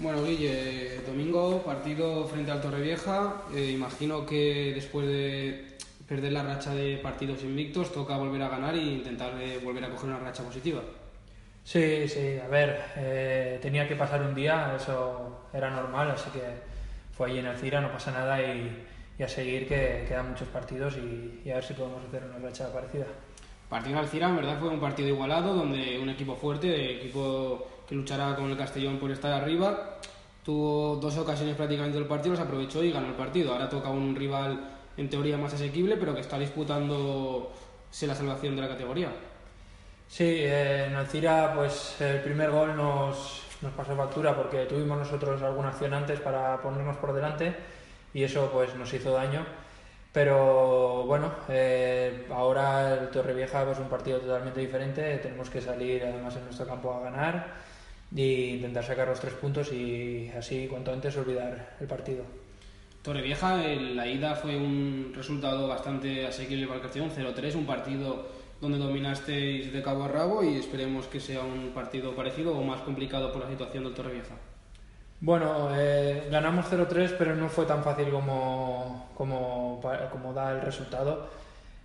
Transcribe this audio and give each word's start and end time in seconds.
Bueno, 0.00 0.24
Guille, 0.24 1.02
domingo, 1.06 1.62
partido 1.62 2.26
frente 2.26 2.50
al 2.50 2.62
Torrevieja. 2.62 3.42
Eh, 3.54 3.72
imagino 3.72 4.24
que 4.24 4.72
después 4.74 5.06
de 5.06 5.76
perder 6.08 6.32
la 6.32 6.42
racha 6.42 6.74
de 6.74 6.96
partidos 6.96 7.42
invictos, 7.42 7.92
toca 7.92 8.16
volver 8.16 8.40
a 8.40 8.48
ganar 8.48 8.74
e 8.74 8.82
intentar 8.82 9.38
eh, 9.38 9.60
volver 9.62 9.84
a 9.84 9.90
coger 9.90 10.08
una 10.08 10.18
racha 10.18 10.42
positiva. 10.42 10.80
Sí, 11.62 12.08
sí, 12.08 12.38
a 12.42 12.48
ver, 12.48 12.80
eh, 12.96 13.58
tenía 13.60 13.86
que 13.86 13.94
pasar 13.94 14.22
un 14.22 14.34
día, 14.34 14.74
eso 14.74 15.48
era 15.52 15.68
normal, 15.68 16.12
así 16.12 16.30
que 16.30 16.40
fue 17.12 17.28
allí 17.28 17.40
en 17.40 17.46
Alcira, 17.46 17.82
no 17.82 17.92
pasa 17.92 18.10
nada 18.10 18.40
y, 18.42 18.86
y 19.18 19.22
a 19.22 19.28
seguir 19.28 19.68
que 19.68 20.06
quedan 20.08 20.30
muchos 20.30 20.48
partidos 20.48 20.96
y, 20.96 21.42
y 21.44 21.50
a 21.50 21.56
ver 21.56 21.64
si 21.64 21.74
podemos 21.74 22.02
hacer 22.06 22.24
una 22.24 22.38
racha 22.38 22.72
parecida. 22.72 23.04
Partido 23.70 23.92
en 23.92 24.04
Alcira, 24.04 24.28
en 24.28 24.36
verdad, 24.36 24.58
fue 24.58 24.68
un 24.68 24.80
partido 24.80 25.08
igualado, 25.08 25.54
donde 25.54 25.96
un 26.02 26.08
equipo 26.08 26.34
fuerte, 26.34 26.96
equipo 26.96 27.68
que 27.88 27.94
luchará 27.94 28.34
con 28.34 28.50
el 28.50 28.56
Castellón 28.56 28.98
por 28.98 29.12
estar 29.12 29.32
arriba, 29.32 29.98
tuvo 30.44 30.96
dos 30.96 31.16
ocasiones 31.16 31.54
prácticamente 31.54 31.96
del 31.96 32.08
partido, 32.08 32.32
los 32.32 32.40
aprovechó 32.40 32.82
y 32.82 32.90
ganó 32.90 33.06
el 33.06 33.14
partido. 33.14 33.52
Ahora 33.52 33.68
toca 33.68 33.88
un 33.88 34.16
rival 34.16 34.58
en 34.96 35.08
teoría 35.08 35.38
más 35.38 35.54
asequible, 35.54 35.96
pero 35.96 36.12
que 36.16 36.20
está 36.20 36.36
disputándose 36.36 38.08
la 38.08 38.14
salvación 38.16 38.56
de 38.56 38.62
la 38.62 38.68
categoría. 38.68 39.12
Sí, 40.08 40.24
eh, 40.24 40.86
en 40.88 40.96
Alcira 40.96 41.52
pues 41.54 42.00
el 42.00 42.22
primer 42.22 42.50
gol 42.50 42.76
nos, 42.76 43.42
nos 43.62 43.72
pasó 43.74 43.94
factura 43.94 44.34
porque 44.34 44.66
tuvimos 44.66 44.98
nosotros 44.98 45.40
alguna 45.42 45.68
acción 45.68 45.94
antes 45.94 46.18
para 46.18 46.60
ponernos 46.60 46.96
por 46.96 47.12
delante 47.12 47.54
y 48.12 48.24
eso 48.24 48.50
pues 48.52 48.74
nos 48.74 48.92
hizo 48.92 49.12
daño. 49.12 49.46
Pero 50.12 51.04
bueno, 51.04 51.32
eh, 51.48 52.26
ahora 52.30 52.94
el 52.94 53.10
Torrevieja 53.10 53.70
es 53.70 53.78
un 53.78 53.88
partido 53.88 54.18
totalmente 54.18 54.58
diferente, 54.60 55.18
tenemos 55.18 55.48
que 55.48 55.60
salir 55.60 56.02
además 56.02 56.34
en 56.36 56.44
nuestro 56.44 56.66
campo 56.66 56.92
a 56.92 57.00
ganar 57.00 57.54
e 58.16 58.56
intentar 58.56 58.84
sacar 58.84 59.06
los 59.06 59.20
tres 59.20 59.34
puntos 59.34 59.72
y 59.72 60.28
así 60.36 60.66
cuanto 60.66 60.92
antes 60.92 61.16
olvidar 61.16 61.76
el 61.80 61.86
partido. 61.86 62.24
Torrevieja, 63.02 63.64
en 63.64 63.96
la 63.96 64.06
ida 64.08 64.34
fue 64.34 64.56
un 64.56 65.12
resultado 65.14 65.68
bastante 65.68 66.26
asequible 66.26 66.66
para 66.66 66.78
el 66.78 66.82
Castellón, 66.82 67.10
0-3, 67.10 67.54
un 67.54 67.66
partido 67.66 68.26
donde 68.60 68.78
dominasteis 68.78 69.72
de 69.72 69.82
cabo 69.82 70.04
a 70.04 70.08
rabo 70.08 70.42
y 70.44 70.56
esperemos 70.56 71.06
que 71.06 71.20
sea 71.20 71.40
un 71.42 71.70
partido 71.70 72.14
parecido 72.14 72.58
o 72.58 72.62
más 72.62 72.80
complicado 72.82 73.32
por 73.32 73.42
la 73.42 73.48
situación 73.48 73.84
del 73.84 73.94
Torrevieja. 73.94 74.34
Bueno, 75.22 75.68
eh, 75.76 76.28
ganamos 76.30 76.64
0-3, 76.70 77.14
pero 77.18 77.36
no 77.36 77.50
fue 77.50 77.66
tan 77.66 77.84
fácil 77.84 78.08
como, 78.08 79.10
como, 79.14 79.78
como 80.10 80.32
da 80.32 80.52
el 80.52 80.62
resultado. 80.62 81.28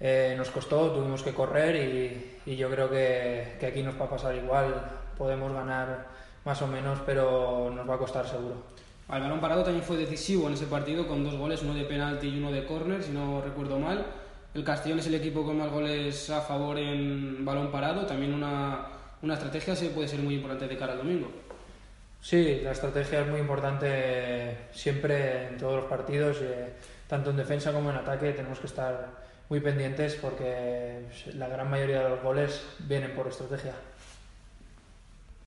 Eh, 0.00 0.34
nos 0.36 0.50
costó, 0.50 0.90
tuvimos 0.90 1.22
que 1.22 1.32
correr 1.32 1.76
y, 1.76 2.50
y 2.50 2.56
yo 2.56 2.68
creo 2.68 2.90
que, 2.90 3.56
que, 3.60 3.66
aquí 3.66 3.82
nos 3.84 4.00
va 4.00 4.06
a 4.06 4.10
pasar 4.10 4.34
igual. 4.34 4.74
Podemos 5.16 5.52
ganar 5.52 6.08
más 6.44 6.60
o 6.62 6.66
menos, 6.66 6.98
pero 7.06 7.70
nos 7.70 7.88
va 7.88 7.94
a 7.94 7.98
costar 7.98 8.26
seguro. 8.26 8.56
El 9.12 9.20
balón 9.20 9.40
parado 9.40 9.62
también 9.62 9.84
fue 9.84 9.96
decisivo 9.96 10.48
en 10.48 10.54
ese 10.54 10.66
partido 10.66 11.06
con 11.06 11.22
dos 11.22 11.36
goles, 11.36 11.62
uno 11.62 11.74
de 11.74 11.84
penalti 11.84 12.28
y 12.28 12.38
uno 12.38 12.50
de 12.50 12.66
córner, 12.66 13.00
si 13.00 13.12
no 13.12 13.40
recuerdo 13.42 13.78
mal. 13.78 14.06
El 14.54 14.64
Castellón 14.64 14.98
es 14.98 15.06
el 15.06 15.14
equipo 15.14 15.44
con 15.44 15.56
más 15.56 15.70
goles 15.70 16.30
a 16.30 16.40
favor 16.40 16.76
en 16.78 17.44
balón 17.44 17.70
parado. 17.70 18.06
También 18.06 18.34
una, 18.34 18.88
una 19.22 19.34
estrategia 19.34 19.76
se 19.76 19.90
puede 19.90 20.08
ser 20.08 20.18
muy 20.18 20.34
importante 20.34 20.66
de 20.66 20.76
cara 20.76 20.94
al 20.94 20.98
domingo. 20.98 21.30
Sí, 22.20 22.60
la 22.62 22.72
estrategia 22.72 23.22
es 23.22 23.28
muy 23.28 23.40
importante 23.40 24.68
siempre 24.72 25.48
en 25.48 25.56
todos 25.56 25.76
los 25.80 25.84
partidos, 25.86 26.36
eh, 26.42 26.68
tanto 27.08 27.30
en 27.30 27.36
defensa 27.36 27.72
como 27.72 27.90
en 27.90 27.96
ataque. 27.96 28.32
Tenemos 28.32 28.58
que 28.58 28.66
estar 28.66 29.08
muy 29.48 29.60
pendientes 29.60 30.16
porque 30.16 31.06
la 31.34 31.48
gran 31.48 31.68
mayoría 31.70 32.02
de 32.02 32.10
los 32.10 32.22
goles 32.22 32.62
vienen 32.80 33.14
por 33.14 33.26
estrategia. 33.26 33.72